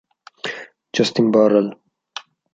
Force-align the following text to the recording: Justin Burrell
Justin 0.93 1.29
Burrell 1.29 1.69